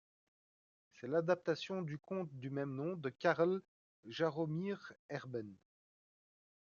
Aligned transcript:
C'est 0.93 1.05
l'adaptation 1.05 1.83
du 1.83 1.99
conte 1.99 2.33
du 2.33 2.49
même 2.49 2.73
nom 2.73 2.95
de 2.95 3.09
Karel 3.09 3.61
Jaromír 4.07 4.93
Erben. 5.09 5.53